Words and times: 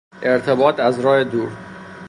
ارتباط 0.23 0.79
از 0.79 0.99
راه 0.99 1.23
دور 1.23 1.51